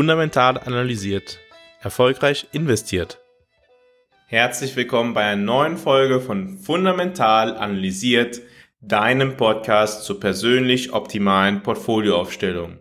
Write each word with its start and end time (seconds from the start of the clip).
Fundamental 0.00 0.56
analysiert, 0.56 1.40
erfolgreich 1.82 2.46
investiert. 2.52 3.20
Herzlich 4.28 4.74
willkommen 4.74 5.12
bei 5.12 5.24
einer 5.24 5.42
neuen 5.42 5.76
Folge 5.76 6.22
von 6.22 6.56
Fundamental 6.56 7.54
analysiert, 7.54 8.40
deinem 8.80 9.36
Podcast 9.36 10.04
zur 10.04 10.18
persönlich 10.18 10.94
optimalen 10.94 11.62
Portfolioaufstellung. 11.62 12.78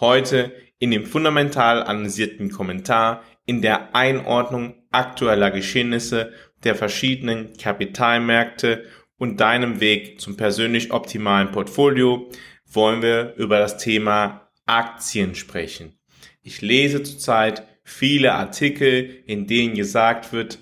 Heute 0.00 0.54
in 0.78 0.90
dem 0.90 1.04
fundamental 1.04 1.82
analysierten 1.82 2.50
Kommentar 2.50 3.22
in 3.44 3.60
der 3.60 3.94
Einordnung 3.94 4.86
aktueller 4.90 5.50
Geschehnisse 5.50 6.32
der 6.64 6.76
verschiedenen 6.76 7.58
Kapitalmärkte 7.58 8.86
und 9.18 9.38
deinem 9.38 9.80
Weg 9.80 10.18
zum 10.18 10.38
persönlich 10.38 10.94
optimalen 10.94 11.52
Portfolio 11.52 12.30
wollen 12.64 13.02
wir 13.02 13.34
über 13.36 13.58
das 13.58 13.76
Thema 13.76 14.48
Aktien 14.64 15.34
sprechen. 15.34 15.98
Ich 16.46 16.60
lese 16.60 17.02
zurzeit 17.02 17.66
viele 17.84 18.34
Artikel, 18.34 19.22
in 19.26 19.46
denen 19.46 19.74
gesagt 19.74 20.34
wird, 20.34 20.58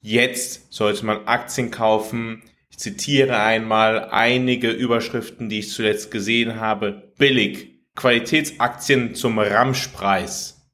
jetzt 0.00 0.72
sollte 0.72 1.06
man 1.06 1.28
Aktien 1.28 1.70
kaufen. 1.70 2.42
Ich 2.68 2.78
zitiere 2.78 3.38
einmal 3.38 4.10
einige 4.10 4.70
Überschriften, 4.70 5.48
die 5.48 5.60
ich 5.60 5.70
zuletzt 5.70 6.10
gesehen 6.10 6.58
habe. 6.58 7.12
Billig. 7.16 7.78
Qualitätsaktien 7.94 9.14
zum 9.14 9.38
Ramschpreis. 9.38 10.68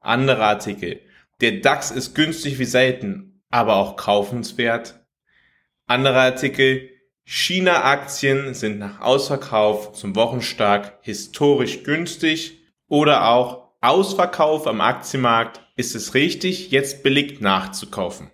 Andere 0.00 0.44
Artikel. 0.44 1.00
Der 1.40 1.52
DAX 1.52 1.90
ist 1.90 2.14
günstig 2.14 2.58
wie 2.58 2.66
selten, 2.66 3.42
aber 3.48 3.76
auch 3.76 3.96
kaufenswert. 3.96 5.00
Andere 5.86 6.20
Artikel. 6.20 6.90
China-Aktien 7.24 8.52
sind 8.52 8.78
nach 8.78 9.00
Ausverkauf 9.00 9.92
zum 9.92 10.14
Wochenstark 10.16 10.98
historisch 11.00 11.82
günstig 11.82 12.60
oder 12.88 13.28
auch 13.28 13.59
Ausverkauf 13.80 14.66
am 14.66 14.80
Aktienmarkt. 14.80 15.62
Ist 15.76 15.94
es 15.94 16.12
richtig, 16.14 16.70
jetzt 16.70 17.02
billig 17.02 17.40
nachzukaufen? 17.40 18.30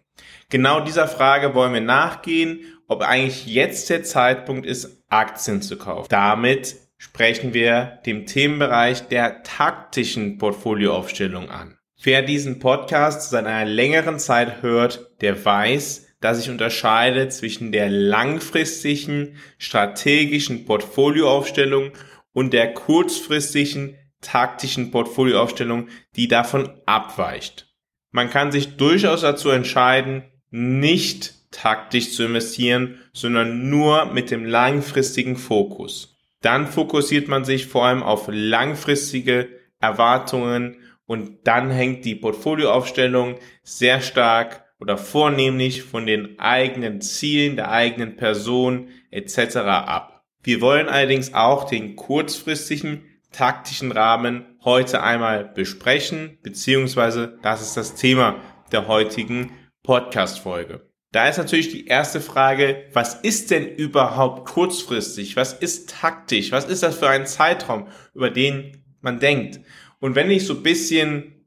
Genau 0.49 0.81
dieser 0.81 1.07
Frage 1.07 1.55
wollen 1.55 1.73
wir 1.73 1.81
nachgehen, 1.81 2.61
ob 2.89 3.03
eigentlich 3.03 3.47
jetzt 3.47 3.89
der 3.91 4.03
Zeitpunkt 4.03 4.67
ist, 4.67 5.05
Aktien 5.09 5.63
zu 5.63 5.77
kaufen. 5.77 6.09
Damit 6.11 6.77
sprechen 6.97 7.55
wir 7.55 8.01
dem 8.07 8.27
Themenbereich 8.27 9.09
der 9.09 9.43
taktischen 9.43 10.39
Portfolioaufstellung 10.39 11.51
an. 11.51 11.79
Wer 12.03 12.23
diesen 12.23 12.59
Podcast 12.59 13.31
seit 13.31 13.47
einer 13.47 13.71
längeren 13.71 14.19
Zeit 14.19 14.63
hört, 14.63 15.11
der 15.21 15.45
weiß, 15.45 16.07
dass 16.21 16.41
ich 16.41 16.51
unterscheide 16.51 17.29
zwischen 17.29 17.71
der 17.71 17.89
langfristigen 17.89 19.37
strategischen 19.59 20.65
Portfolioaufstellung 20.65 21.93
und 22.33 22.53
der 22.53 22.75
kurzfristigen 22.75 23.97
taktischen 24.21 24.91
Portfolioaufstellung, 24.91 25.89
die 26.17 26.29
davon 26.29 26.71
abweicht. 26.87 27.69
Man 28.11 28.31
kann 28.31 28.53
sich 28.53 28.77
durchaus 28.77 29.21
dazu 29.21 29.51
entscheiden, 29.51 30.25
nicht 30.51 31.35
taktisch 31.51 32.13
zu 32.13 32.25
investieren, 32.25 33.01
sondern 33.13 33.69
nur 33.69 34.07
mit 34.07 34.31
dem 34.31 34.45
langfristigen 34.45 35.37
Fokus 35.37 36.17
dann 36.47 36.69
fokussiert 36.69 37.27
man 37.27 37.45
sich 37.45 37.67
vor 37.67 37.87
allem 37.87 38.05
auf 38.05 38.29
langfristige 38.31 39.49
Erwartungen 39.81 40.77
und 41.07 41.39
dann 41.45 41.73
hängt 41.73 42.05
die 42.05 42.15
Portfolioaufstellung 42.15 43.35
sehr 43.65 44.01
stark 44.01 44.65
oder 44.79 44.97
vornehmlich 44.97 45.83
von 45.83 46.07
den 46.07 46.39
eigenen 46.39 47.01
Zielen 47.01 47.57
der 47.57 47.73
eigenen 47.73 48.15
Person 48.15 48.91
etc. 49.11 49.57
ab. 49.57 50.25
Wir 50.43 50.61
wollen 50.61 50.89
allerdings 50.89 51.35
auch 51.35 51.65
den 51.65 51.97
kurzfristigen 51.97 53.03
taktischen 53.37 53.93
Rahmen 53.93 54.47
heute 54.65 55.03
einmal 55.03 55.45
besprechen, 55.45 56.39
beziehungsweise 56.43 57.39
das 57.43 57.61
ist 57.61 57.77
das 57.77 57.95
Thema 57.95 58.41
der 58.73 58.89
heutigen 58.89 59.51
Podcast-Folge. 59.83 60.91
Da 61.13 61.29
ist 61.29 61.37
natürlich 61.37 61.71
die 61.71 61.87
erste 61.87 62.23
Frage, 62.23 62.89
was 62.95 63.15
ist 63.15 63.51
denn 63.51 63.69
überhaupt 63.69 64.49
kurzfristig? 64.49 65.37
Was 65.37 65.53
ist 65.53 65.91
taktisch? 65.91 66.51
Was 66.51 66.65
ist 66.65 66.83
das 66.83 66.97
für 66.97 67.11
ein 67.11 67.27
Zeitraum, 67.27 67.89
über 68.15 68.31
den 68.31 68.83
man 69.03 69.21
denkt? 69.21 69.61
Und 70.01 70.15
wenn 70.15 70.31
ich 70.31 70.47
so 70.47 70.55
ein 70.55 70.63
bisschen 70.63 71.45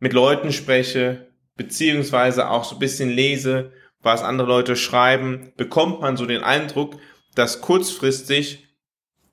mit 0.00 0.12
Leuten 0.12 0.52
spreche, 0.52 1.32
beziehungsweise 1.56 2.50
auch 2.50 2.64
so 2.64 2.76
ein 2.76 2.80
bisschen 2.80 3.10
lese, 3.10 3.72
was 4.02 4.22
andere 4.22 4.48
Leute 4.48 4.74
schreiben, 4.74 5.52
bekommt 5.56 6.00
man 6.00 6.16
so 6.16 6.26
den 6.26 6.42
Eindruck, 6.42 6.96
dass 7.36 7.60
kurzfristig 7.60 8.65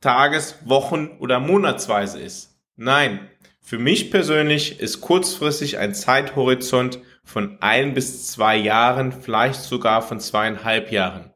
Tages-, 0.04 0.58
Wochen- 0.66 1.18
oder 1.20 1.40
Monatsweise 1.40 2.20
ist. 2.20 2.60
Nein, 2.76 3.30
für 3.62 3.80
mich 3.80 4.12
persönlich 4.12 4.82
ist 4.82 5.00
kurzfristig 5.00 5.78
ein 5.78 5.96
Zeithorizont 5.96 7.00
von 7.24 7.58
ein 7.62 7.94
bis 7.94 8.28
zwei 8.28 8.58
Jahren, 8.58 9.14
vielleicht 9.14 9.62
sogar 9.62 10.02
von 10.02 10.20
zweieinhalb 10.20 10.92
Jahren. 10.92 11.32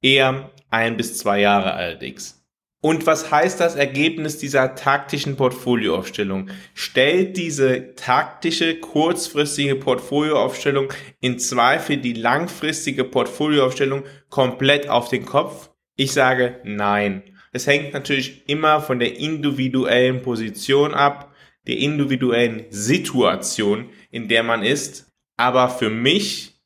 Eher 0.00 0.50
ein 0.70 0.96
bis 0.96 1.18
zwei 1.18 1.40
Jahre 1.40 1.72
allerdings. 1.72 2.36
Und 2.80 3.04
was 3.04 3.32
heißt 3.32 3.58
das 3.58 3.74
Ergebnis 3.74 4.38
dieser 4.38 4.76
taktischen 4.76 5.34
Portfolioaufstellung? 5.34 6.50
Stellt 6.74 7.36
diese 7.36 7.96
taktische, 7.96 8.78
kurzfristige 8.78 9.74
Portfolioaufstellung 9.74 10.92
in 11.18 11.40
Zweifel 11.40 11.96
die 11.96 12.12
langfristige 12.12 13.02
Portfolioaufstellung 13.02 14.04
komplett 14.28 14.88
auf 14.88 15.08
den 15.08 15.26
Kopf? 15.26 15.70
Ich 15.96 16.12
sage 16.12 16.60
nein. 16.62 17.24
Es 17.56 17.66
hängt 17.66 17.94
natürlich 17.94 18.42
immer 18.48 18.82
von 18.82 18.98
der 18.98 19.16
individuellen 19.16 20.20
Position 20.20 20.92
ab 20.92 21.34
der 21.66 21.78
individuellen 21.78 22.66
Situation, 22.68 23.88
in 24.10 24.28
der 24.28 24.42
man 24.42 24.62
ist. 24.62 25.10
Aber 25.38 25.70
für 25.70 25.88
mich 25.88 26.60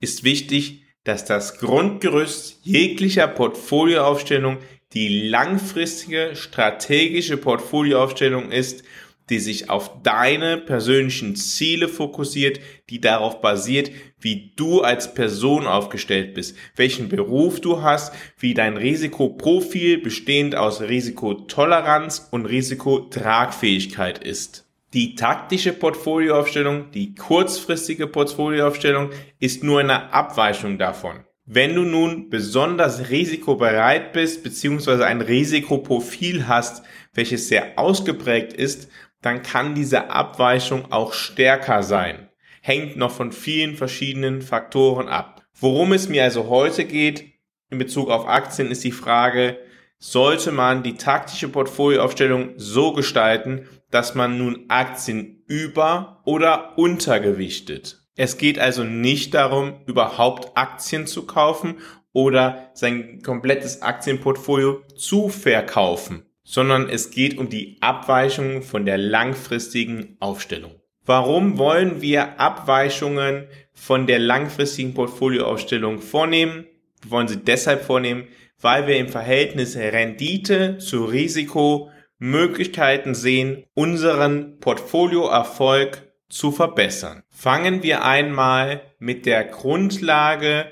ist 0.00 0.24
wichtig, 0.24 0.82
dass 1.04 1.26
das 1.26 1.58
Grundgerüst 1.58 2.60
jeglicher 2.62 3.28
Portfolioaufstellung 3.28 4.56
die 4.94 5.28
langfristige 5.28 6.30
strategische 6.34 7.36
Portfolioaufstellung 7.36 8.50
ist, 8.50 8.82
die 9.28 9.40
sich 9.40 9.68
auf 9.68 10.02
deine 10.02 10.56
persönlichen 10.56 11.36
Ziele 11.36 11.86
fokussiert, 11.86 12.60
die 12.88 13.02
darauf 13.02 13.42
basiert, 13.42 13.90
wie 14.20 14.52
du 14.56 14.82
als 14.82 15.14
Person 15.14 15.66
aufgestellt 15.66 16.34
bist, 16.34 16.56
welchen 16.76 17.08
Beruf 17.08 17.60
du 17.60 17.82
hast, 17.82 18.14
wie 18.38 18.54
dein 18.54 18.76
Risikoprofil 18.76 19.98
bestehend 19.98 20.54
aus 20.54 20.80
Risikotoleranz 20.80 22.28
und 22.30 22.46
Risikotragfähigkeit 22.46 24.22
ist. 24.22 24.66
Die 24.92 25.14
taktische 25.14 25.72
Portfolioaufstellung, 25.72 26.90
die 26.90 27.14
kurzfristige 27.14 28.08
Portfolioaufstellung 28.08 29.10
ist 29.38 29.62
nur 29.62 29.80
eine 29.80 30.12
Abweichung 30.12 30.78
davon. 30.78 31.24
Wenn 31.46 31.74
du 31.74 31.82
nun 31.82 32.28
besonders 32.30 33.10
risikobereit 33.10 34.12
bist, 34.12 34.42
beziehungsweise 34.42 35.06
ein 35.06 35.20
Risikoprofil 35.20 36.48
hast, 36.48 36.84
welches 37.14 37.48
sehr 37.48 37.78
ausgeprägt 37.78 38.52
ist, 38.52 38.88
dann 39.22 39.42
kann 39.42 39.74
diese 39.74 40.10
Abweichung 40.10 40.90
auch 40.90 41.12
stärker 41.12 41.82
sein. 41.82 42.29
Hängt 42.60 42.96
noch 42.96 43.10
von 43.10 43.32
vielen 43.32 43.76
verschiedenen 43.76 44.42
Faktoren 44.42 45.08
ab. 45.08 45.42
Worum 45.58 45.92
es 45.92 46.08
mir 46.08 46.24
also 46.24 46.48
heute 46.48 46.84
geht 46.84 47.24
in 47.70 47.78
Bezug 47.78 48.10
auf 48.10 48.28
Aktien 48.28 48.70
ist 48.70 48.84
die 48.84 48.92
Frage, 48.92 49.58
sollte 49.98 50.50
man 50.50 50.82
die 50.82 50.94
taktische 50.94 51.48
Portfolioaufstellung 51.48 52.54
so 52.56 52.92
gestalten, 52.92 53.68
dass 53.90 54.14
man 54.14 54.38
nun 54.38 54.64
Aktien 54.68 55.42
über 55.46 56.22
oder 56.24 56.78
untergewichtet. 56.78 58.02
Es 58.16 58.38
geht 58.38 58.58
also 58.58 58.82
nicht 58.84 59.34
darum, 59.34 59.80
überhaupt 59.86 60.56
Aktien 60.56 61.06
zu 61.06 61.26
kaufen 61.26 61.76
oder 62.12 62.70
sein 62.74 63.22
komplettes 63.22 63.82
Aktienportfolio 63.82 64.82
zu 64.96 65.28
verkaufen 65.28 66.24
sondern 66.50 66.88
es 66.88 67.12
geht 67.12 67.38
um 67.38 67.48
die 67.48 67.76
Abweichung 67.80 68.62
von 68.62 68.84
der 68.84 68.98
langfristigen 68.98 70.16
Aufstellung. 70.18 70.79
Warum 71.06 71.58
wollen 71.58 72.02
wir 72.02 72.38
Abweichungen 72.38 73.46
von 73.72 74.06
der 74.06 74.18
langfristigen 74.18 74.94
Portfolioaufstellung 74.94 76.00
vornehmen? 76.00 76.66
Wir 77.02 77.10
wollen 77.10 77.28
sie 77.28 77.38
deshalb 77.38 77.82
vornehmen, 77.82 78.28
weil 78.60 78.86
wir 78.86 78.96
im 78.96 79.08
Verhältnis 79.08 79.76
Rendite 79.76 80.78
zu 80.78 81.06
Risiko 81.06 81.90
Möglichkeiten 82.18 83.14
sehen, 83.14 83.64
unseren 83.72 84.60
Portfolioerfolg 84.60 86.12
zu 86.28 86.52
verbessern. 86.52 87.22
Fangen 87.30 87.82
wir 87.82 88.04
einmal 88.04 88.82
mit 88.98 89.24
der 89.24 89.44
Grundlage 89.44 90.66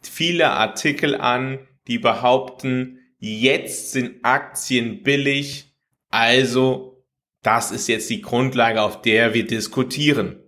vieler 0.00 0.52
Artikel 0.52 1.14
an, 1.14 1.58
die 1.86 1.98
behaupten, 1.98 3.00
jetzt 3.18 3.92
sind 3.92 4.24
Aktien 4.24 5.02
billig, 5.02 5.74
also 6.08 6.95
das 7.46 7.70
ist 7.70 7.86
jetzt 7.86 8.10
die 8.10 8.22
Grundlage, 8.22 8.82
auf 8.82 9.02
der 9.02 9.32
wir 9.32 9.46
diskutieren. 9.46 10.40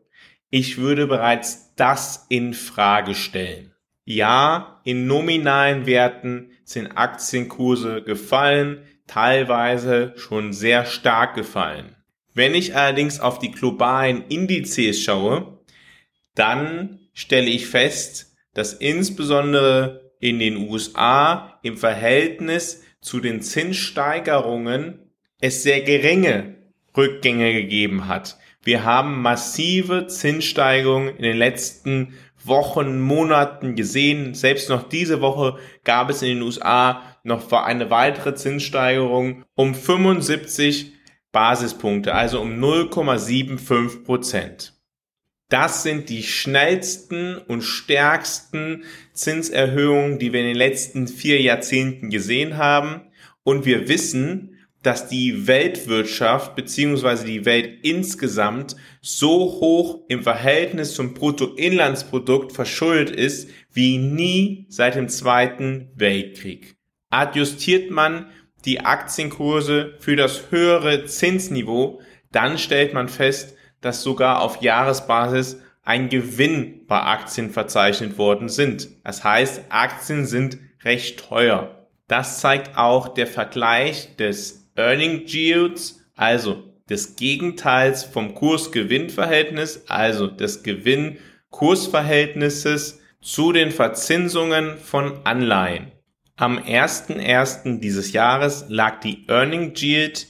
Ich 0.50 0.79
würde 0.79 1.06
bereits 1.06 1.77
das 1.77 2.27
in 2.29 2.55
Frage 2.55 3.15
stellen. 3.15 3.73
Ja, 4.05 4.81
in 4.83 5.06
nominalen 5.06 5.87
Werten 5.87 6.50
sind 6.65 6.89
Aktienkurse 6.97 8.03
gefallen, 8.03 8.83
teilweise 9.06 10.12
schon 10.17 10.53
sehr 10.53 10.87
stark 10.87 11.37
gefallen. 11.37 11.95
Wenn 12.35 12.55
ich 12.55 12.75
allerdings 12.75 13.21
auf 13.21 13.39
die 13.39 13.53
globalen 13.53 14.25
Indizes 14.29 15.00
schaue, 15.00 15.61
dann 16.35 16.99
stelle 17.12 17.49
ich 17.49 17.69
fest, 17.69 18.35
dass 18.55 18.73
insbesondere 18.73 20.12
in 20.19 20.41
den 20.41 20.56
USA 20.56 21.61
im 21.62 21.77
Verhältnis 21.77 22.83
zu 23.00 23.21
den 23.21 23.41
Zinssteigerungen 23.41 25.12
es 25.41 25.62
sehr 25.62 25.83
geringe 25.83 26.58
Rückgänge 26.96 27.52
gegeben 27.52 28.08
hat. 28.08 28.38
Wir 28.62 28.85
haben 28.85 29.23
massive 29.23 30.06
Zinssteigerungen 30.08 31.17
in 31.17 31.23
den 31.23 31.37
letzten 31.37 32.14
Wochen, 32.44 33.00
Monaten 33.00 33.75
gesehen. 33.75 34.35
Selbst 34.35 34.69
noch 34.69 34.88
diese 34.88 35.20
Woche 35.20 35.58
gab 35.85 36.11
es 36.11 36.23
in 36.23 36.29
den 36.29 36.43
USA 36.43 37.02
noch 37.23 37.50
eine 37.52 37.90
weitere 37.90 38.35
Zinssteigerung 38.35 39.44
um 39.55 39.75
75 39.75 40.93
Basispunkte, 41.32 42.14
also 42.14 42.40
um 42.40 42.62
0,75 42.62 44.05
Prozent. 44.05 44.75
Das 45.49 45.82
sind 45.82 46.11
die 46.11 46.23
schnellsten 46.23 47.38
und 47.38 47.62
stärksten 47.62 48.85
Zinserhöhungen, 49.14 50.19
die 50.19 50.32
wir 50.32 50.40
in 50.40 50.49
den 50.49 50.56
letzten 50.56 51.08
vier 51.08 51.40
Jahrzehnten 51.40 52.11
gesehen 52.11 52.58
haben. 52.58 53.02
Und 53.44 53.64
wir 53.64 53.88
wissen, 53.88 54.58
dass 54.83 55.09
die 55.09 55.47
Weltwirtschaft 55.47 56.55
beziehungsweise 56.55 57.27
die 57.27 57.45
Welt 57.45 57.81
insgesamt 57.83 58.77
so 59.01 59.59
hoch 59.61 60.01
im 60.09 60.23
Verhältnis 60.23 60.95
zum 60.95 61.15
Bruttoinlandsprodukt 61.15 62.53
verschuldet 62.53 63.15
ist 63.15 63.51
wie 63.73 63.99
nie 63.99 64.67
seit 64.69 64.95
dem 64.95 65.09
Zweiten 65.09 65.91
Weltkrieg. 65.95 66.77
Adjustiert 67.11 67.91
man 67.91 68.27
die 68.65 68.81
Aktienkurse 68.81 69.95
für 69.99 70.17
das 70.17 70.51
höhere 70.51 71.07
Zinsniveau, 71.07 72.01
dann 72.33 72.59
stellt 72.59 72.93
man 72.93 73.09
fest, 73.09 73.57
dass 73.81 74.03
sogar 74.03 74.43
auf 74.43 74.63
Jahresbasis 74.63 75.61
ein 75.83 76.09
Gewinn 76.09 76.87
bei 76.87 77.01
Aktien 77.01 77.51
verzeichnet 77.51 78.19
worden 78.19 78.49
sind. 78.49 78.89
Das 79.05 79.25
heißt, 79.25 79.63
Aktien 79.71 80.27
sind 80.27 80.59
recht 80.85 81.29
teuer. 81.29 81.89
Das 82.09 82.41
zeigt 82.41 82.77
auch 82.77 83.09
der 83.09 83.27
Vergleich 83.27 84.17
des 84.17 84.58
Earning 84.79 85.27
Yields, 85.27 86.01
also 86.17 86.65
des 86.89 87.17
Gegenteils 87.17 88.05
vom 88.05 88.35
Kurs-Gewinn-Verhältnis, 88.35 89.85
also 89.89 90.27
des 90.27 90.63
Gewinn-Kursverhältnisses 90.63 93.03
zu 93.21 93.53
den 93.53 93.71
Verzinsungen 93.71 94.79
von 94.79 95.21
Anleihen. 95.25 95.93
Am 96.37 96.59
1.1. 96.59 97.81
dieses 97.81 98.13
Jahres 98.13 98.65
lag 98.69 99.01
die 99.01 99.27
Earning 99.29 99.75
Yield 99.75 100.29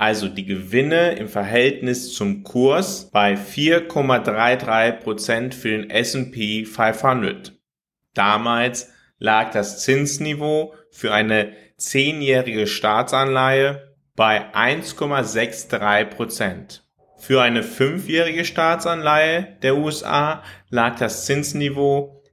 also 0.00 0.26
die 0.28 0.44
Gewinne 0.46 1.16
im 1.16 1.28
Verhältnis 1.28 2.14
zum 2.14 2.42
Kurs 2.42 3.10
bei 3.10 3.34
4,33% 3.34 5.52
für 5.52 5.68
den 5.68 5.90
S&P 5.90 6.64
500. 6.64 7.52
Damals 8.14 8.90
lag 9.20 9.52
das 9.52 9.84
Zinsniveau 9.84 10.74
für 10.90 11.12
eine 11.12 11.52
zehnjährige 11.76 12.66
Staatsanleihe 12.66 13.94
bei 14.16 14.52
1,63%. 14.52 16.80
Für 17.16 17.42
eine 17.42 17.62
fünfjährige 17.62 18.44
Staatsanleihe 18.44 19.56
der 19.62 19.76
USA 19.76 20.42
lag 20.70 20.98
das 20.98 21.26
Zinsniveau 21.26 22.24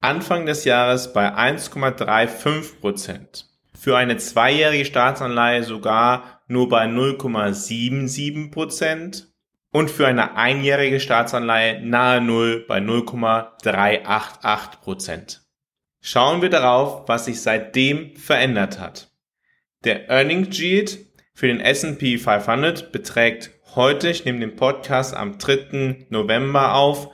Anfang 0.00 0.44
des 0.46 0.64
Jahres 0.64 1.12
bei 1.12 1.32
1,35%. 1.32 3.44
Für 3.78 3.96
eine 3.96 4.16
zweijährige 4.16 4.84
Staatsanleihe 4.84 5.62
sogar 5.62 6.42
nur 6.48 6.68
bei 6.68 6.86
0,77 6.86 8.50
Prozent 8.50 9.28
und 9.70 9.88
für 9.90 10.08
eine 10.08 10.36
einjährige 10.36 10.98
Staatsanleihe 11.00 11.80
nahe 11.82 12.20
Null 12.20 12.64
bei 12.68 12.80
0,388 12.80 14.80
Prozent. 14.80 15.41
Schauen 16.02 16.42
wir 16.42 16.50
darauf, 16.50 17.08
was 17.08 17.24
sich 17.24 17.40
seitdem 17.40 18.14
verändert 18.16 18.78
hat. 18.78 19.10
Der 19.84 20.10
Earning 20.10 20.50
Yield 20.50 20.98
für 21.32 21.46
den 21.46 21.60
S&P 21.60 22.18
500 22.18 22.92
beträgt 22.92 23.52
heute, 23.74 24.10
ich 24.10 24.26
nehme 24.26 24.40
den 24.40 24.56
Podcast 24.56 25.16
am 25.16 25.38
3. 25.38 26.06
November 26.10 26.74
auf, 26.74 27.08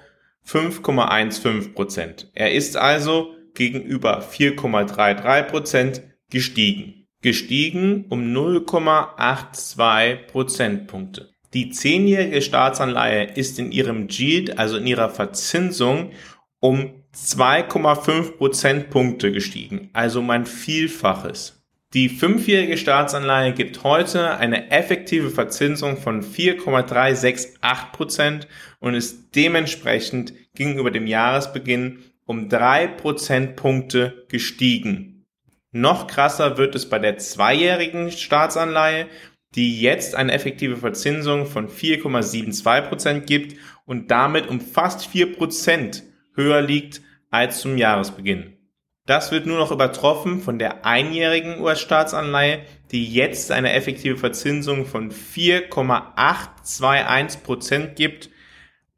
5,15 0.45 1.75
Prozent. 1.75 2.31
Er 2.35 2.53
ist 2.53 2.77
also 2.77 3.35
gegenüber 3.55 4.23
4,33 4.23 5.43
Prozent 5.43 6.03
gestiegen 6.31 6.99
gestiegen 7.21 8.07
um 8.09 8.33
0,82 8.33 10.27
Prozentpunkte. 10.27 11.31
Die 11.55 11.71
zehnjährige 11.71 12.43
Staatsanleihe 12.43 13.25
ist 13.25 13.59
in 13.59 13.73
ihrem 13.73 14.09
Yield, 14.09 14.59
also 14.59 14.77
in 14.77 14.87
ihrer 14.87 15.09
Verzinsung, 15.09 16.13
um 16.61 17.03
2,5 17.15 18.37
Prozentpunkte 18.37 19.33
gestiegen, 19.33 19.91
also 19.93 20.21
um 20.21 20.31
ein 20.31 20.47
Vielfaches. 20.47 21.59
Die 21.95 22.11
fünfjährige 22.11 22.77
Staatsanleihe 22.77 23.55
gibt 23.55 23.83
heute 23.83 24.37
eine 24.37 24.71
effektive 24.71 25.31
Verzinsung 25.31 25.97
von 25.97 26.23
4,368 26.23 27.93
Prozent 27.93 28.49
und 28.79 28.95
ist 28.95 29.35
dementsprechend 29.35 30.35
gegenüber 30.55 30.91
dem 30.91 31.07
Jahresbeginn 31.07 32.01
um 32.27 32.51
drei 32.51 32.87
Prozentpunkte 32.89 34.27
gestiegen. 34.29 35.25
Noch 35.73 36.07
krasser 36.09 36.59
wird 36.59 36.75
es 36.75 36.91
bei 36.91 36.99
der 36.99 37.17
zweijährigen 37.17 38.11
Staatsanleihe, 38.11 39.07
die 39.55 39.81
jetzt 39.81 40.15
eine 40.15 40.33
effektive 40.33 40.77
Verzinsung 40.77 41.47
von 41.47 41.69
4,72% 41.69 43.21
gibt 43.21 43.57
und 43.87 44.11
damit 44.11 44.47
um 44.47 44.61
fast 44.61 45.09
4% 45.09 46.03
höher 46.39 46.63
liegt 46.63 47.03
als 47.31 47.61
zum 47.61 47.77
Jahresbeginn. 47.77 48.55
Das 49.05 49.31
wird 49.31 49.45
nur 49.45 49.59
noch 49.59 49.71
übertroffen 49.71 50.41
von 50.41 50.59
der 50.59 50.87
einjährigen 50.87 51.61
US-Staatsanleihe, 51.61 52.61
die 52.91 53.13
jetzt 53.13 53.53
eine 53.53 53.75
effektive 53.75 54.17
Verzinsung 54.17 54.87
von 54.87 55.11
4,821% 55.11 57.89
gibt, 57.95 58.31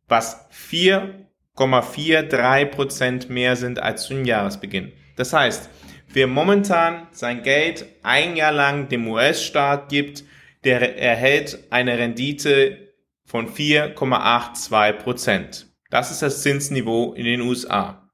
was 0.07 0.49
4,43% 0.51 3.33
mehr 3.33 3.57
sind 3.57 3.81
als 3.81 4.05
zum 4.05 4.25
Jahresbeginn. 4.25 4.93
Das 5.17 5.33
heißt, 5.33 5.69
Wer 6.13 6.27
momentan 6.27 7.07
sein 7.13 7.45
Geld 7.45 7.87
ein 8.03 8.35
Jahr 8.35 8.51
lang 8.51 8.89
dem 8.89 9.07
US-Staat 9.07 9.89
gibt, 9.89 10.25
der 10.65 10.99
erhält 10.99 11.67
eine 11.71 11.99
Rendite 11.99 12.93
von 13.25 13.49
4,82 13.49 14.93
Prozent. 14.95 15.67
Das 15.91 16.11
ist 16.11 16.23
das 16.23 16.43
Zinsniveau 16.43 17.13
in 17.15 17.25
den 17.25 17.41
USA. 17.41 18.11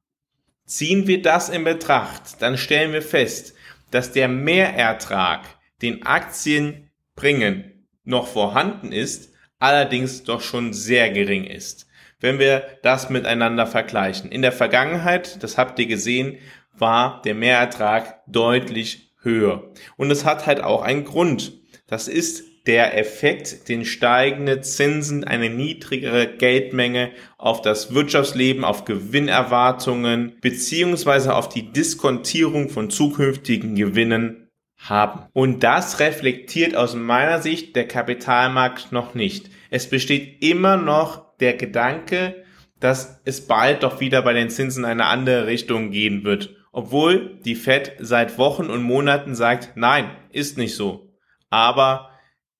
Ziehen 0.64 1.06
wir 1.06 1.22
das 1.22 1.48
in 1.48 1.62
Betracht, 1.62 2.40
dann 2.42 2.58
stellen 2.58 2.92
wir 2.92 3.02
fest, 3.02 3.54
dass 3.90 4.12
der 4.12 4.28
Mehrertrag, 4.28 5.44
den 5.82 6.04
Aktien 6.04 6.90
bringen, 7.14 7.86
noch 8.02 8.26
vorhanden 8.26 8.92
ist, 8.92 9.32
allerdings 9.58 10.24
doch 10.24 10.40
schon 10.40 10.72
sehr 10.72 11.10
gering 11.10 11.44
ist. 11.44 11.86
Wenn 12.18 12.38
wir 12.38 12.78
das 12.82 13.10
miteinander 13.10 13.66
vergleichen. 13.66 14.32
In 14.32 14.42
der 14.42 14.52
Vergangenheit, 14.52 15.42
das 15.42 15.58
habt 15.58 15.78
ihr 15.78 15.86
gesehen, 15.86 16.38
war 16.72 17.20
der 17.22 17.34
Mehrertrag 17.34 18.22
deutlich 18.26 19.12
höher. 19.20 19.70
Und 19.96 20.10
es 20.10 20.24
hat 20.24 20.46
halt 20.46 20.62
auch 20.62 20.82
einen 20.82 21.04
Grund. 21.04 21.52
Das 21.86 22.08
ist 22.08 22.44
der 22.66 22.98
Effekt, 22.98 23.68
den 23.68 23.84
steigende 23.84 24.60
Zinsen, 24.60 25.24
eine 25.24 25.50
niedrigere 25.50 26.26
Geldmenge 26.26 27.10
auf 27.38 27.62
das 27.62 27.94
Wirtschaftsleben, 27.94 28.64
auf 28.64 28.84
Gewinnerwartungen 28.84 30.36
beziehungsweise 30.40 31.34
auf 31.34 31.48
die 31.48 31.70
Diskontierung 31.72 32.68
von 32.68 32.90
zukünftigen 32.90 33.74
Gewinnen 33.74 34.48
haben. 34.76 35.26
Und 35.32 35.62
das 35.62 36.00
reflektiert 36.00 36.76
aus 36.76 36.94
meiner 36.94 37.40
Sicht 37.40 37.76
der 37.76 37.88
Kapitalmarkt 37.88 38.92
noch 38.92 39.14
nicht. 39.14 39.50
Es 39.70 39.88
besteht 39.88 40.42
immer 40.42 40.76
noch 40.76 41.36
der 41.38 41.54
Gedanke, 41.54 42.44
dass 42.80 43.20
es 43.24 43.46
bald 43.46 43.82
doch 43.82 44.00
wieder 44.00 44.22
bei 44.22 44.32
den 44.32 44.50
Zinsen 44.50 44.84
eine 44.84 45.06
andere 45.06 45.46
Richtung 45.46 45.90
gehen 45.90 46.24
wird 46.24 46.56
obwohl 46.76 47.38
die 47.42 47.54
Fed 47.54 47.92
seit 48.00 48.36
Wochen 48.36 48.66
und 48.66 48.82
Monaten 48.82 49.34
sagt, 49.34 49.78
nein, 49.78 50.10
ist 50.30 50.58
nicht 50.58 50.76
so. 50.76 51.10
Aber 51.48 52.10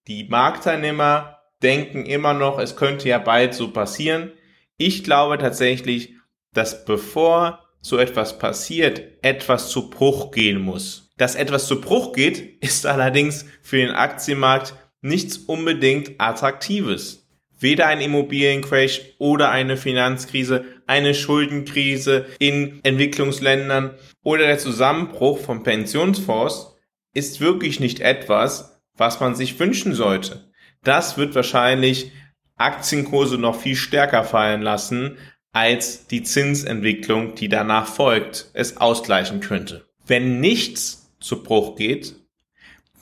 die 0.06 0.24
Marktteilnehmer 0.24 1.38
denken 1.62 2.06
immer 2.06 2.34
noch, 2.34 2.58
es 2.58 2.76
könnte 2.76 3.08
ja 3.08 3.18
bald 3.18 3.54
so 3.54 3.70
passieren. 3.72 4.32
Ich 4.76 5.04
glaube 5.04 5.38
tatsächlich, 5.38 6.14
dass 6.52 6.84
bevor 6.84 7.64
so 7.80 7.98
etwas 7.98 8.38
passiert, 8.38 9.02
etwas 9.22 9.70
zu 9.70 9.90
Bruch 9.90 10.30
gehen 10.30 10.60
muss. 10.60 11.12
Dass 11.16 11.34
etwas 11.34 11.66
zu 11.66 11.80
Bruch 11.80 12.12
geht, 12.12 12.58
ist 12.62 12.86
allerdings 12.86 13.46
für 13.62 13.78
den 13.78 13.92
Aktienmarkt 13.92 14.74
nichts 15.00 15.38
unbedingt 15.38 16.20
Attraktives 16.20 17.26
weder 17.58 17.86
ein 17.86 18.00
Immobiliencrash 18.00 19.00
oder 19.18 19.50
eine 19.50 19.76
Finanzkrise, 19.76 20.64
eine 20.86 21.14
Schuldenkrise 21.14 22.26
in 22.38 22.80
Entwicklungsländern 22.82 23.94
oder 24.22 24.46
der 24.46 24.58
Zusammenbruch 24.58 25.38
von 25.38 25.62
Pensionsfonds 25.62 26.74
ist 27.14 27.40
wirklich 27.40 27.80
nicht 27.80 28.00
etwas, 28.00 28.75
was 28.96 29.20
man 29.20 29.34
sich 29.34 29.58
wünschen 29.58 29.94
sollte. 29.94 30.50
Das 30.82 31.16
wird 31.16 31.34
wahrscheinlich 31.34 32.12
Aktienkurse 32.56 33.38
noch 33.38 33.60
viel 33.60 33.76
stärker 33.76 34.24
fallen 34.24 34.62
lassen, 34.62 35.18
als 35.52 36.06
die 36.06 36.22
Zinsentwicklung, 36.22 37.34
die 37.34 37.48
danach 37.48 37.86
folgt, 37.86 38.50
es 38.52 38.76
ausgleichen 38.76 39.40
könnte. 39.40 39.86
Wenn 40.06 40.40
nichts 40.40 41.14
zu 41.20 41.42
Bruch 41.42 41.76
geht, 41.76 42.16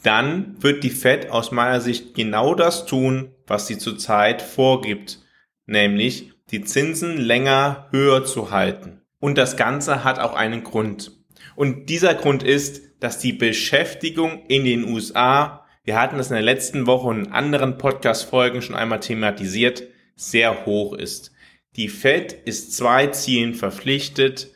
dann 0.02 0.62
wird 0.62 0.84
die 0.84 0.90
Fed 0.90 1.30
aus 1.30 1.50
meiner 1.50 1.80
Sicht 1.80 2.14
genau 2.14 2.54
das 2.54 2.86
tun, 2.86 3.34
was 3.46 3.66
sie 3.66 3.78
zurzeit 3.78 4.42
vorgibt, 4.42 5.18
nämlich 5.66 6.32
die 6.50 6.62
Zinsen 6.62 7.16
länger 7.16 7.88
höher 7.90 8.24
zu 8.24 8.50
halten. 8.50 9.00
Und 9.18 9.38
das 9.38 9.56
Ganze 9.56 10.04
hat 10.04 10.18
auch 10.18 10.34
einen 10.34 10.62
Grund. 10.62 11.12
Und 11.56 11.88
dieser 11.88 12.14
Grund 12.14 12.42
ist, 12.42 12.82
dass 13.00 13.18
die 13.18 13.32
Beschäftigung 13.32 14.44
in 14.46 14.64
den 14.64 14.84
USA, 14.84 15.63
wir 15.84 16.00
hatten 16.00 16.16
das 16.16 16.30
in 16.30 16.34
der 16.34 16.42
letzten 16.42 16.86
Woche 16.86 17.12
in 17.14 17.32
anderen 17.32 17.76
Podcast-Folgen 17.76 18.62
schon 18.62 18.74
einmal 18.74 19.00
thematisiert, 19.00 19.84
sehr 20.16 20.64
hoch 20.64 20.94
ist. 20.94 21.32
Die 21.76 21.88
Fed 21.88 22.32
ist 22.32 22.74
zwei 22.74 23.08
Zielen 23.08 23.52
verpflichtet, 23.52 24.52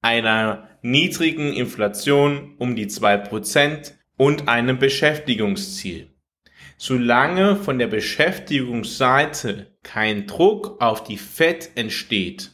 einer 0.00 0.70
niedrigen 0.80 1.52
Inflation 1.52 2.54
um 2.58 2.76
die 2.76 2.88
zwei 2.88 3.18
Prozent 3.18 3.94
und 4.16 4.48
einem 4.48 4.78
Beschäftigungsziel. 4.78 6.08
Solange 6.78 7.56
von 7.56 7.78
der 7.78 7.88
Beschäftigungsseite 7.88 9.76
kein 9.82 10.26
Druck 10.26 10.80
auf 10.80 11.04
die 11.04 11.18
Fed 11.18 11.72
entsteht, 11.74 12.52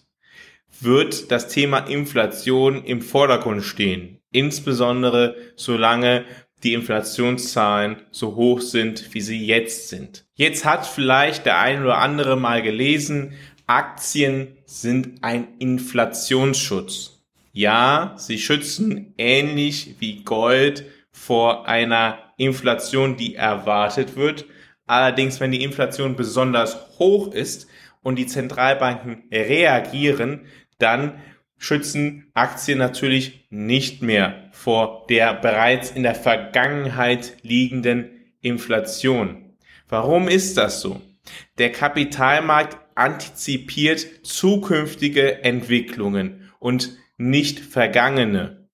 wird 0.80 1.30
das 1.30 1.46
Thema 1.46 1.78
Inflation 1.78 2.82
im 2.82 3.02
Vordergrund 3.02 3.62
stehen. 3.62 4.20
Insbesondere 4.32 5.36
solange 5.54 6.24
die 6.62 6.74
Inflationszahlen 6.74 7.96
so 8.10 8.34
hoch 8.34 8.60
sind, 8.60 9.14
wie 9.14 9.20
sie 9.20 9.44
jetzt 9.44 9.88
sind. 9.88 10.24
Jetzt 10.34 10.64
hat 10.64 10.86
vielleicht 10.86 11.46
der 11.46 11.58
ein 11.58 11.82
oder 11.82 11.98
andere 11.98 12.36
mal 12.36 12.62
gelesen, 12.62 13.34
Aktien 13.66 14.56
sind 14.64 15.22
ein 15.22 15.48
Inflationsschutz. 15.58 17.24
Ja, 17.52 18.14
sie 18.18 18.38
schützen 18.38 19.14
ähnlich 19.18 19.96
wie 19.98 20.22
Gold 20.22 20.84
vor 21.10 21.66
einer 21.66 22.18
Inflation, 22.36 23.16
die 23.16 23.34
erwartet 23.34 24.16
wird. 24.16 24.44
Allerdings, 24.86 25.40
wenn 25.40 25.50
die 25.50 25.64
Inflation 25.64 26.16
besonders 26.16 26.98
hoch 26.98 27.32
ist 27.32 27.66
und 28.02 28.16
die 28.16 28.26
Zentralbanken 28.26 29.24
reagieren, 29.32 30.42
dann 30.78 31.14
schützen 31.58 32.30
Aktien 32.34 32.78
natürlich 32.78 33.46
nicht 33.50 34.02
mehr 34.02 34.45
vor 34.66 35.06
der 35.08 35.32
bereits 35.32 35.92
in 35.92 36.02
der 36.02 36.16
Vergangenheit 36.16 37.36
liegenden 37.42 38.10
Inflation. 38.40 39.56
Warum 39.88 40.26
ist 40.26 40.56
das 40.56 40.80
so? 40.80 41.00
Der 41.58 41.70
Kapitalmarkt 41.70 42.76
antizipiert 42.96 44.26
zukünftige 44.26 45.44
Entwicklungen 45.44 46.50
und 46.58 46.98
nicht 47.16 47.60
vergangene. 47.60 48.68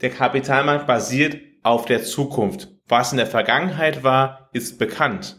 Der 0.00 0.10
Kapitalmarkt 0.10 0.88
basiert 0.88 1.38
auf 1.62 1.84
der 1.84 2.02
Zukunft. 2.02 2.66
Was 2.88 3.12
in 3.12 3.18
der 3.18 3.28
Vergangenheit 3.28 4.02
war, 4.02 4.50
ist 4.52 4.76
bekannt. 4.76 5.36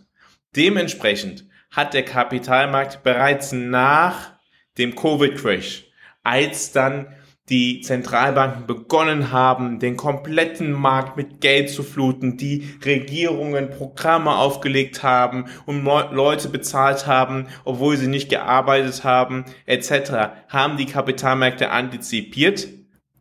Dementsprechend 0.55 1.45
hat 1.71 1.93
der 1.93 2.05
Kapitalmarkt 2.05 3.03
bereits 3.03 3.51
nach 3.51 4.31
dem 4.77 4.95
Covid-Crash, 4.95 5.87
als 6.23 6.71
dann 6.71 7.13
die 7.49 7.81
Zentralbanken 7.81 8.67
begonnen 8.67 9.31
haben, 9.31 9.79
den 9.79 9.97
kompletten 9.97 10.71
Markt 10.71 11.17
mit 11.17 11.41
Geld 11.41 11.69
zu 11.69 11.83
fluten, 11.83 12.37
die 12.37 12.69
Regierungen 12.85 13.69
Programme 13.69 14.31
aufgelegt 14.35 15.03
haben 15.03 15.45
und 15.65 15.83
Leute 15.83 16.47
bezahlt 16.47 17.05
haben, 17.05 17.47
obwohl 17.65 17.97
sie 17.97 18.07
nicht 18.07 18.29
gearbeitet 18.29 19.03
haben, 19.03 19.43
etc., 19.65 20.11
haben 20.47 20.77
die 20.77 20.85
Kapitalmärkte 20.85 21.69
antizipiert, 21.69 22.67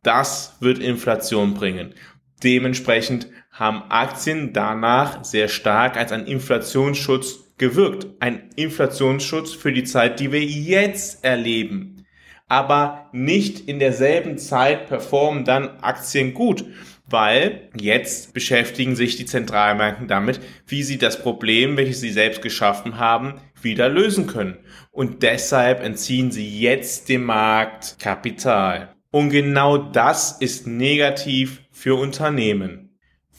das 0.04 0.56
wird 0.60 0.78
Inflation 0.78 1.54
bringen. 1.54 1.94
Dementsprechend 2.44 3.28
haben 3.50 3.82
Aktien 3.90 4.52
danach 4.52 5.24
sehr 5.24 5.48
stark 5.48 5.96
als 5.96 6.12
ein 6.12 6.26
Inflationsschutz 6.26 7.54
gewirkt. 7.58 8.06
Ein 8.20 8.50
Inflationsschutz 8.56 9.52
für 9.52 9.72
die 9.72 9.84
Zeit, 9.84 10.18
die 10.18 10.32
wir 10.32 10.42
jetzt 10.42 11.24
erleben. 11.24 12.01
Aber 12.48 13.08
nicht 13.12 13.68
in 13.68 13.78
derselben 13.78 14.38
Zeit 14.38 14.88
performen 14.88 15.44
dann 15.44 15.78
Aktien 15.80 16.34
gut, 16.34 16.64
weil 17.08 17.68
jetzt 17.74 18.34
beschäftigen 18.34 18.96
sich 18.96 19.16
die 19.16 19.26
Zentralbanken 19.26 20.08
damit, 20.08 20.40
wie 20.66 20.82
sie 20.82 20.98
das 20.98 21.22
Problem, 21.22 21.76
welches 21.76 22.00
sie 22.00 22.10
selbst 22.10 22.42
geschaffen 22.42 22.98
haben, 22.98 23.40
wieder 23.60 23.88
lösen 23.88 24.26
können. 24.26 24.58
Und 24.90 25.22
deshalb 25.22 25.82
entziehen 25.82 26.30
sie 26.30 26.60
jetzt 26.60 27.08
dem 27.08 27.24
Markt 27.24 27.98
Kapital. 28.00 28.94
Und 29.10 29.30
genau 29.30 29.76
das 29.76 30.40
ist 30.40 30.66
negativ 30.66 31.62
für 31.70 31.94
Unternehmen. 31.94 32.91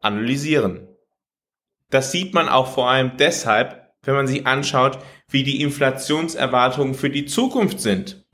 analysieren. 0.00 0.88
Das 1.90 2.12
sieht 2.12 2.34
man 2.34 2.48
auch 2.48 2.72
vor 2.72 2.90
allem 2.90 3.16
deshalb, 3.16 3.92
wenn 4.02 4.14
man 4.14 4.26
sich 4.26 4.46
anschaut, 4.46 4.98
wie 5.28 5.42
die 5.42 5.60
Inflationserwartungen 5.62 6.94
für 6.94 7.10
die 7.10 7.26
Zukunft 7.26 7.80
sind. 7.80 8.24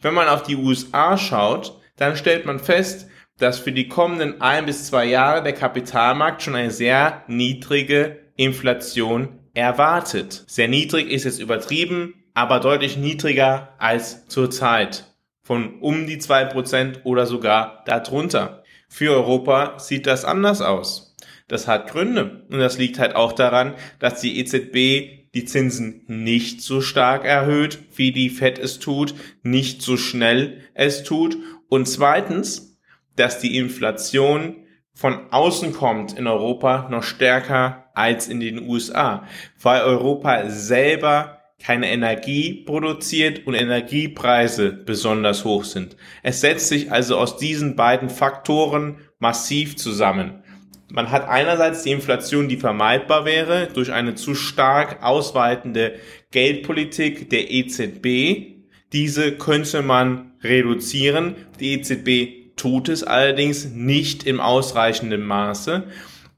Wenn 0.00 0.14
man 0.14 0.28
auf 0.28 0.42
die 0.42 0.56
USA 0.56 1.16
schaut, 1.16 1.78
dann 1.96 2.16
stellt 2.16 2.46
man 2.46 2.58
fest, 2.58 3.08
dass 3.38 3.58
für 3.58 3.72
die 3.72 3.88
kommenden 3.88 4.40
ein 4.40 4.66
bis 4.66 4.86
zwei 4.86 5.06
Jahre 5.06 5.42
der 5.42 5.52
Kapitalmarkt 5.52 6.42
schon 6.42 6.54
eine 6.54 6.70
sehr 6.70 7.24
niedrige 7.26 8.18
Inflation 8.36 9.40
erwartet. 9.54 10.44
Sehr 10.46 10.68
niedrig 10.68 11.10
ist 11.10 11.24
jetzt 11.24 11.40
übertrieben, 11.40 12.24
aber 12.34 12.60
deutlich 12.60 12.96
niedriger 12.96 13.74
als 13.78 14.26
zurzeit. 14.28 15.06
Von 15.42 15.80
um 15.80 16.06
die 16.06 16.18
zwei 16.18 16.44
Prozent 16.44 17.00
oder 17.04 17.26
sogar 17.26 17.82
darunter. 17.86 18.59
Für 18.90 19.12
Europa 19.12 19.78
sieht 19.78 20.06
das 20.06 20.24
anders 20.24 20.60
aus. 20.60 21.16
Das 21.48 21.68
hat 21.68 21.90
Gründe. 21.90 22.44
Und 22.50 22.58
das 22.58 22.76
liegt 22.76 22.98
halt 22.98 23.14
auch 23.14 23.32
daran, 23.32 23.74
dass 24.00 24.20
die 24.20 24.38
EZB 24.38 25.32
die 25.32 25.44
Zinsen 25.44 26.02
nicht 26.08 26.60
so 26.60 26.80
stark 26.80 27.24
erhöht, 27.24 27.78
wie 27.94 28.10
die 28.12 28.30
Fed 28.30 28.58
es 28.58 28.80
tut, 28.80 29.14
nicht 29.42 29.80
so 29.80 29.96
schnell 29.96 30.60
es 30.74 31.04
tut. 31.04 31.38
Und 31.68 31.86
zweitens, 31.86 32.78
dass 33.14 33.38
die 33.38 33.56
Inflation 33.56 34.56
von 34.92 35.32
außen 35.32 35.72
kommt 35.72 36.18
in 36.18 36.26
Europa 36.26 36.88
noch 36.90 37.04
stärker 37.04 37.90
als 37.94 38.28
in 38.28 38.40
den 38.40 38.68
USA, 38.68 39.24
weil 39.62 39.82
Europa 39.82 40.50
selber 40.50 41.39
keine 41.62 41.90
Energie 41.90 42.64
produziert 42.64 43.46
und 43.46 43.54
Energiepreise 43.54 44.72
besonders 44.72 45.44
hoch 45.44 45.64
sind. 45.64 45.96
Es 46.22 46.40
setzt 46.40 46.68
sich 46.68 46.90
also 46.90 47.16
aus 47.18 47.36
diesen 47.36 47.76
beiden 47.76 48.08
Faktoren 48.08 48.98
massiv 49.18 49.76
zusammen. 49.76 50.42
Man 50.90 51.10
hat 51.10 51.28
einerseits 51.28 51.84
die 51.84 51.92
Inflation, 51.92 52.48
die 52.48 52.56
vermeidbar 52.56 53.24
wäre 53.24 53.68
durch 53.72 53.92
eine 53.92 54.16
zu 54.16 54.34
stark 54.34 55.02
ausweitende 55.04 55.94
Geldpolitik 56.32 57.30
der 57.30 57.50
EZB. 57.50 58.56
Diese 58.92 59.32
könnte 59.32 59.82
man 59.82 60.32
reduzieren. 60.42 61.36
Die 61.60 61.74
EZB 61.74 62.56
tut 62.56 62.88
es 62.88 63.04
allerdings 63.04 63.66
nicht 63.66 64.26
im 64.26 64.40
ausreichenden 64.40 65.22
Maße. 65.22 65.84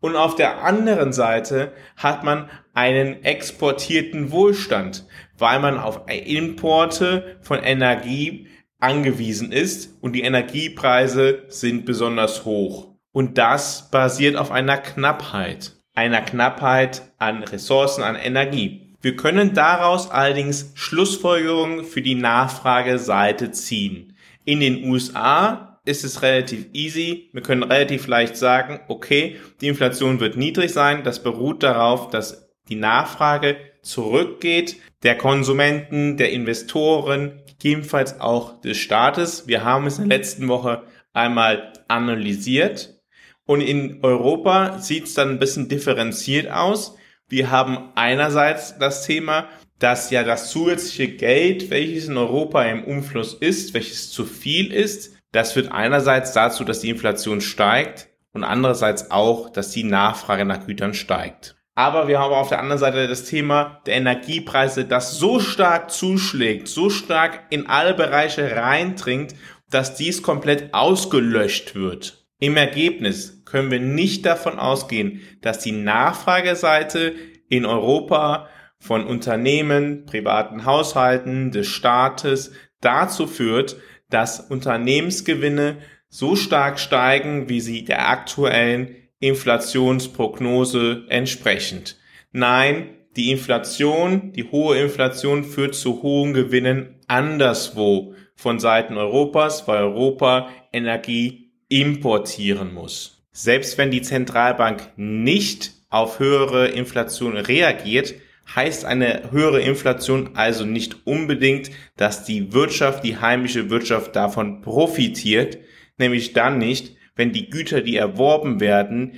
Und 0.00 0.16
auf 0.16 0.34
der 0.34 0.64
anderen 0.64 1.12
Seite 1.12 1.72
hat 1.96 2.24
man 2.24 2.50
einen 2.74 3.24
exportierten 3.24 4.32
Wohlstand, 4.32 5.06
weil 5.42 5.58
man 5.58 5.76
auf 5.76 6.02
Importe 6.06 7.36
von 7.42 7.58
Energie 7.58 8.46
angewiesen 8.78 9.50
ist 9.50 9.98
und 10.00 10.12
die 10.12 10.22
Energiepreise 10.22 11.42
sind 11.48 11.84
besonders 11.84 12.44
hoch. 12.44 12.94
Und 13.12 13.38
das 13.38 13.90
basiert 13.90 14.36
auf 14.36 14.52
einer 14.52 14.78
Knappheit, 14.78 15.72
einer 15.94 16.20
Knappheit 16.20 17.02
an 17.18 17.42
Ressourcen, 17.42 18.04
an 18.04 18.14
Energie. 18.14 18.94
Wir 19.02 19.16
können 19.16 19.52
daraus 19.52 20.08
allerdings 20.08 20.70
Schlussfolgerungen 20.74 21.84
für 21.84 22.02
die 22.02 22.14
Nachfrageseite 22.14 23.50
ziehen. 23.50 24.16
In 24.44 24.60
den 24.60 24.88
USA 24.88 25.80
ist 25.84 26.04
es 26.04 26.22
relativ 26.22 26.68
easy. 26.72 27.30
Wir 27.32 27.42
können 27.42 27.64
relativ 27.64 28.06
leicht 28.06 28.36
sagen, 28.36 28.78
okay, 28.86 29.40
die 29.60 29.66
Inflation 29.66 30.20
wird 30.20 30.36
niedrig 30.36 30.72
sein. 30.72 31.02
Das 31.02 31.20
beruht 31.20 31.64
darauf, 31.64 32.10
dass 32.10 32.48
die 32.68 32.76
Nachfrage 32.76 33.56
zurückgeht, 33.82 34.76
der 35.02 35.18
Konsumenten, 35.18 36.16
der 36.16 36.32
Investoren, 36.32 37.42
gegebenenfalls 37.46 38.20
auch 38.20 38.60
des 38.60 38.78
Staates. 38.78 39.46
Wir 39.46 39.64
haben 39.64 39.86
es 39.86 39.98
in 39.98 40.08
der 40.08 40.18
letzten 40.18 40.48
Woche 40.48 40.84
einmal 41.12 41.72
analysiert 41.88 43.00
und 43.44 43.60
in 43.60 43.98
Europa 44.02 44.78
sieht 44.78 45.04
es 45.04 45.14
dann 45.14 45.30
ein 45.30 45.38
bisschen 45.38 45.68
differenziert 45.68 46.50
aus. 46.50 46.96
Wir 47.28 47.50
haben 47.50 47.90
einerseits 47.94 48.78
das 48.78 49.04
Thema, 49.04 49.48
dass 49.78 50.10
ja 50.10 50.22
das 50.22 50.50
zusätzliche 50.50 51.08
Geld, 51.08 51.70
welches 51.70 52.08
in 52.08 52.16
Europa 52.16 52.62
im 52.64 52.84
Umfluss 52.84 53.34
ist, 53.34 53.74
welches 53.74 54.12
zu 54.12 54.24
viel 54.24 54.72
ist, 54.72 55.16
das 55.32 55.52
führt 55.52 55.72
einerseits 55.72 56.32
dazu, 56.32 56.62
dass 56.62 56.80
die 56.80 56.90
Inflation 56.90 57.40
steigt 57.40 58.08
und 58.32 58.44
andererseits 58.44 59.10
auch, 59.10 59.50
dass 59.50 59.70
die 59.70 59.84
Nachfrage 59.84 60.44
nach 60.44 60.66
Gütern 60.66 60.94
steigt. 60.94 61.56
Aber 61.74 62.06
wir 62.06 62.18
haben 62.18 62.34
auf 62.34 62.50
der 62.50 62.60
anderen 62.60 62.78
Seite 62.78 63.08
das 63.08 63.24
Thema 63.24 63.80
der 63.86 63.94
Energiepreise, 63.94 64.84
das 64.84 65.16
so 65.18 65.40
stark 65.40 65.90
zuschlägt, 65.90 66.68
so 66.68 66.90
stark 66.90 67.44
in 67.50 67.66
alle 67.66 67.94
Bereiche 67.94 68.54
reindringt, 68.54 69.34
dass 69.70 69.94
dies 69.94 70.22
komplett 70.22 70.74
ausgelöscht 70.74 71.74
wird. 71.74 72.26
Im 72.38 72.56
Ergebnis 72.56 73.42
können 73.44 73.70
wir 73.70 73.80
nicht 73.80 74.26
davon 74.26 74.58
ausgehen, 74.58 75.22
dass 75.40 75.60
die 75.60 75.72
Nachfrageseite 75.72 77.14
in 77.48 77.64
Europa 77.64 78.48
von 78.78 79.06
Unternehmen, 79.06 80.04
privaten 80.06 80.64
Haushalten, 80.64 81.52
des 81.52 81.68
Staates 81.68 82.52
dazu 82.80 83.26
führt, 83.26 83.76
dass 84.10 84.40
Unternehmensgewinne 84.40 85.78
so 86.08 86.36
stark 86.36 86.78
steigen, 86.78 87.48
wie 87.48 87.60
sie 87.60 87.84
der 87.84 88.10
aktuellen 88.10 88.96
Inflationsprognose 89.22 91.04
entsprechend. 91.08 91.96
Nein, 92.32 92.88
die 93.14 93.30
Inflation, 93.30 94.32
die 94.32 94.50
hohe 94.50 94.78
Inflation 94.78 95.44
führt 95.44 95.74
zu 95.74 96.02
hohen 96.02 96.34
Gewinnen 96.34 96.96
anderswo 97.06 98.14
von 98.34 98.58
Seiten 98.58 98.96
Europas, 98.96 99.68
weil 99.68 99.84
Europa 99.84 100.48
Energie 100.72 101.52
importieren 101.68 102.74
muss. 102.74 103.22
Selbst 103.30 103.78
wenn 103.78 103.92
die 103.92 104.02
Zentralbank 104.02 104.90
nicht 104.96 105.72
auf 105.88 106.18
höhere 106.18 106.68
Inflation 106.68 107.36
reagiert, 107.36 108.14
heißt 108.56 108.84
eine 108.84 109.30
höhere 109.30 109.60
Inflation 109.60 110.30
also 110.34 110.64
nicht 110.64 111.06
unbedingt, 111.06 111.70
dass 111.96 112.24
die 112.24 112.52
Wirtschaft, 112.52 113.04
die 113.04 113.18
heimische 113.18 113.70
Wirtschaft 113.70 114.16
davon 114.16 114.62
profitiert, 114.62 115.58
nämlich 115.96 116.32
dann 116.32 116.58
nicht, 116.58 116.96
wenn 117.16 117.32
die 117.32 117.50
Güter, 117.50 117.80
die 117.80 117.96
erworben 117.96 118.60
werden, 118.60 119.14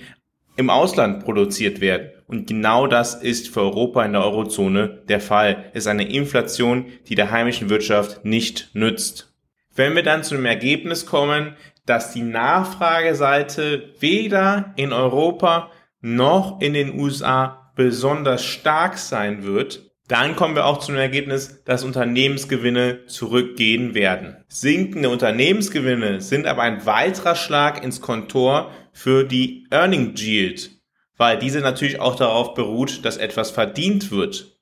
im 0.57 0.71
Ausland 0.71 1.25
produziert 1.25 1.81
werden. 1.81 2.11
Und 2.27 2.47
genau 2.47 2.87
das 2.87 3.15
ist 3.15 3.49
für 3.49 3.61
Europa 3.61 4.05
in 4.05 4.13
der 4.13 4.23
Eurozone 4.23 5.03
der 5.09 5.21
Fall. 5.21 5.65
Es 5.73 5.85
ist 5.85 5.89
eine 5.89 6.09
Inflation, 6.09 6.87
die 7.09 7.15
der 7.15 7.31
heimischen 7.31 7.69
Wirtschaft 7.71 8.25
nicht 8.25 8.71
nützt. 8.73 9.35
Wenn 9.75 9.95
wir 9.95 10.03
dann 10.03 10.23
zu 10.23 10.37
dem 10.37 10.47
Ergebnis 10.47 11.07
kommen, 11.07 11.57
dass 11.87 12.13
die 12.13 12.23
Nachfrageseite 12.23 13.95
weder 14.01 14.73
in 14.77 14.93
Europa 14.93 15.71
noch 16.01 16.61
in 16.61 16.73
den 16.73 16.99
USA 16.99 17.73
besonders 17.75 18.45
stark 18.45 18.97
sein 18.99 19.45
wird, 19.45 19.84
dann 20.09 20.37
kommen 20.37 20.55
wir 20.55 20.67
auch 20.67 20.79
zu 20.79 20.93
dem 20.93 21.01
Ergebnis, 21.01 21.62
dass 21.64 21.83
Unternehmensgewinne 21.83 23.07
zurückgehen 23.07 23.95
werden. 23.95 24.37
Sinkende 24.49 25.09
Unternehmensgewinne 25.09 26.21
sind 26.21 26.47
aber 26.47 26.62
ein 26.62 26.85
weiterer 26.85 27.35
Schlag 27.35 27.83
ins 27.83 28.03
Kontor 28.03 28.71
für 28.93 29.25
die 29.25 29.67
Earning 29.71 30.14
Yield, 30.17 30.73
weil 31.17 31.38
diese 31.38 31.61
natürlich 31.61 32.01
auch 32.01 32.17
darauf 32.17 32.55
beruht, 32.55 33.05
dass 33.05 33.17
etwas 33.17 33.51
verdient 33.51 34.11
wird. 34.11 34.59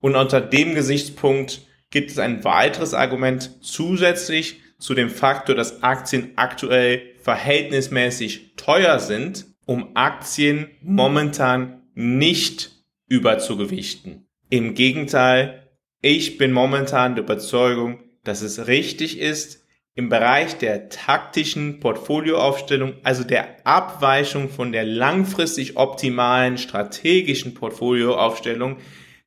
Und 0.00 0.16
unter 0.16 0.40
dem 0.40 0.74
Gesichtspunkt 0.74 1.62
gibt 1.90 2.10
es 2.10 2.18
ein 2.18 2.42
weiteres 2.42 2.92
Argument 2.92 3.62
zusätzlich 3.62 4.60
zu 4.78 4.94
dem 4.94 5.10
Faktor, 5.10 5.54
dass 5.54 5.84
Aktien 5.84 6.32
aktuell 6.34 7.02
verhältnismäßig 7.22 8.56
teuer 8.56 8.98
sind, 8.98 9.46
um 9.64 9.94
Aktien 9.94 10.70
momentan 10.80 11.82
nicht 11.94 12.72
überzugewichten. 13.06 14.21
Im 14.52 14.74
Gegenteil, 14.74 15.66
ich 16.02 16.36
bin 16.36 16.52
momentan 16.52 17.14
der 17.14 17.24
Überzeugung, 17.24 18.00
dass 18.22 18.42
es 18.42 18.66
richtig 18.66 19.18
ist, 19.18 19.66
im 19.94 20.10
Bereich 20.10 20.58
der 20.58 20.90
taktischen 20.90 21.80
Portfolioaufstellung, 21.80 22.92
also 23.02 23.24
der 23.24 23.66
Abweichung 23.66 24.50
von 24.50 24.70
der 24.70 24.84
langfristig 24.84 25.78
optimalen 25.78 26.58
strategischen 26.58 27.54
Portfolioaufstellung, 27.54 28.76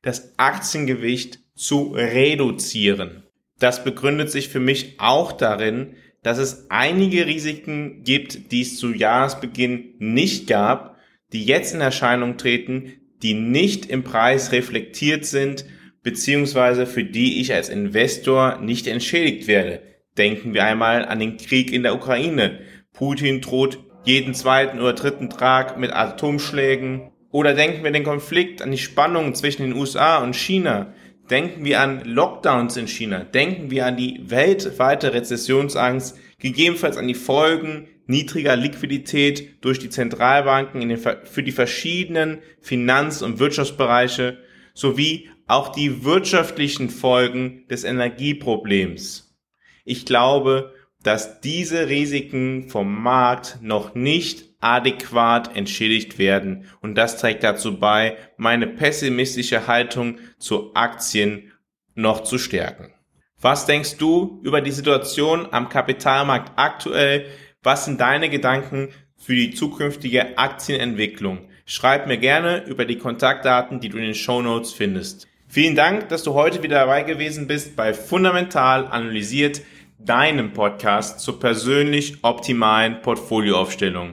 das 0.00 0.38
Aktiengewicht 0.38 1.40
zu 1.56 1.92
reduzieren. 1.92 3.24
Das 3.58 3.82
begründet 3.82 4.30
sich 4.30 4.48
für 4.48 4.60
mich 4.60 4.94
auch 5.00 5.32
darin, 5.32 5.96
dass 6.22 6.38
es 6.38 6.70
einige 6.70 7.26
Risiken 7.26 8.04
gibt, 8.04 8.52
die 8.52 8.60
es 8.60 8.78
zu 8.78 8.94
Jahresbeginn 8.94 9.94
nicht 9.98 10.46
gab, 10.46 10.98
die 11.32 11.44
jetzt 11.44 11.74
in 11.74 11.80
Erscheinung 11.80 12.36
treten, 12.36 12.92
die 13.22 13.34
nicht 13.34 13.86
im 13.86 14.04
Preis 14.04 14.52
reflektiert 14.52 15.24
sind, 15.24 15.64
beziehungsweise 16.02 16.86
für 16.86 17.04
die 17.04 17.40
ich 17.40 17.52
als 17.52 17.68
Investor 17.68 18.58
nicht 18.60 18.86
entschädigt 18.86 19.48
werde. 19.48 19.82
Denken 20.16 20.54
wir 20.54 20.64
einmal 20.64 21.04
an 21.04 21.18
den 21.18 21.36
Krieg 21.36 21.72
in 21.72 21.82
der 21.82 21.94
Ukraine. 21.94 22.60
Putin 22.92 23.40
droht 23.40 23.78
jeden 24.04 24.34
zweiten 24.34 24.78
oder 24.78 24.92
dritten 24.92 25.30
Tag 25.30 25.78
mit 25.78 25.92
Atomschlägen. 25.92 27.10
Oder 27.30 27.54
denken 27.54 27.84
wir 27.84 27.90
den 27.90 28.04
Konflikt 28.04 28.62
an 28.62 28.70
die 28.70 28.78
Spannungen 28.78 29.34
zwischen 29.34 29.62
den 29.62 29.74
USA 29.74 30.18
und 30.22 30.36
China. 30.36 30.94
Denken 31.28 31.64
wir 31.64 31.80
an 31.80 32.04
Lockdowns 32.04 32.76
in 32.76 32.86
China, 32.86 33.24
denken 33.24 33.70
wir 33.72 33.84
an 33.84 33.96
die 33.96 34.20
weltweite 34.30 35.12
Rezessionsangst, 35.12 36.16
gegebenenfalls 36.38 36.96
an 36.96 37.08
die 37.08 37.14
Folgen 37.14 37.88
niedriger 38.06 38.56
Liquidität 38.56 39.64
durch 39.64 39.78
die 39.78 39.90
Zentralbanken 39.90 40.88
den, 40.88 40.98
für 40.98 41.42
die 41.42 41.52
verschiedenen 41.52 42.38
Finanz- 42.60 43.22
und 43.22 43.38
Wirtschaftsbereiche 43.38 44.38
sowie 44.74 45.30
auch 45.46 45.70
die 45.70 46.04
wirtschaftlichen 46.04 46.90
Folgen 46.90 47.66
des 47.68 47.84
Energieproblems. 47.84 49.36
Ich 49.84 50.04
glaube, 50.06 50.74
dass 51.02 51.40
diese 51.40 51.88
Risiken 51.88 52.68
vom 52.68 53.02
Markt 53.02 53.58
noch 53.62 53.94
nicht 53.94 54.46
adäquat 54.60 55.54
entschädigt 55.56 56.18
werden. 56.18 56.64
Und 56.80 56.96
das 56.96 57.18
trägt 57.18 57.44
dazu 57.44 57.78
bei, 57.78 58.16
meine 58.36 58.66
pessimistische 58.66 59.68
Haltung 59.68 60.18
zu 60.38 60.74
Aktien 60.74 61.52
noch 61.94 62.22
zu 62.22 62.38
stärken. 62.38 62.92
Was 63.40 63.66
denkst 63.66 63.98
du 63.98 64.40
über 64.42 64.60
die 64.60 64.72
Situation 64.72 65.46
am 65.52 65.68
Kapitalmarkt 65.68 66.52
aktuell? 66.56 67.26
Was 67.66 67.84
sind 67.84 68.00
deine 68.00 68.28
Gedanken 68.28 68.90
für 69.16 69.34
die 69.34 69.50
zukünftige 69.50 70.38
Aktienentwicklung? 70.38 71.48
Schreib 71.64 72.06
mir 72.06 72.16
gerne 72.16 72.64
über 72.64 72.84
die 72.84 72.96
Kontaktdaten, 72.96 73.80
die 73.80 73.88
du 73.88 73.96
in 73.96 74.04
den 74.04 74.14
Show 74.14 74.40
Notes 74.40 74.72
findest. 74.72 75.26
Vielen 75.48 75.74
Dank, 75.74 76.08
dass 76.08 76.22
du 76.22 76.34
heute 76.34 76.62
wieder 76.62 76.76
dabei 76.76 77.02
gewesen 77.02 77.48
bist 77.48 77.74
bei 77.74 77.92
Fundamental 77.92 78.86
analysiert, 78.86 79.62
deinem 79.98 80.52
Podcast 80.52 81.18
zur 81.18 81.40
persönlich 81.40 82.22
optimalen 82.22 83.02
Portfolioaufstellung. 83.02 84.12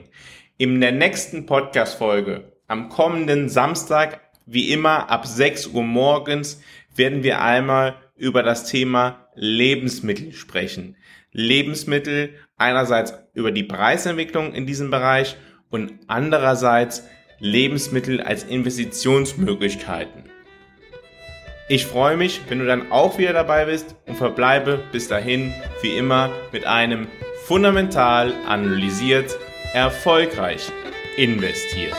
In 0.56 0.80
der 0.80 0.90
nächsten 0.90 1.46
Podcast-Folge 1.46 2.50
am 2.66 2.88
kommenden 2.88 3.48
Samstag, 3.48 4.20
Wie 4.46 4.72
immer 4.72 5.10
ab 5.10 5.28
6 5.28 5.68
Uhr 5.68 5.84
morgens 5.84 6.60
werden 6.96 7.22
wir 7.22 7.40
einmal 7.40 7.94
über 8.16 8.42
das 8.42 8.64
Thema 8.64 9.28
Lebensmittel 9.36 10.32
sprechen. 10.32 10.96
Lebensmittel 11.34 12.34
einerseits 12.56 13.12
über 13.34 13.50
die 13.50 13.64
Preisentwicklung 13.64 14.54
in 14.54 14.66
diesem 14.66 14.90
Bereich 14.90 15.36
und 15.68 15.92
andererseits 16.06 17.06
Lebensmittel 17.40 18.20
als 18.20 18.44
Investitionsmöglichkeiten. 18.44 20.30
Ich 21.68 21.86
freue 21.86 22.16
mich, 22.16 22.40
wenn 22.48 22.60
du 22.60 22.66
dann 22.66 22.92
auch 22.92 23.18
wieder 23.18 23.32
dabei 23.32 23.64
bist 23.64 23.96
und 24.06 24.16
verbleibe 24.16 24.80
bis 24.92 25.08
dahin 25.08 25.52
wie 25.82 25.96
immer 25.96 26.30
mit 26.52 26.66
einem 26.66 27.08
fundamental 27.44 28.32
analysiert, 28.46 29.36
erfolgreich 29.72 30.70
investiert. 31.16 31.96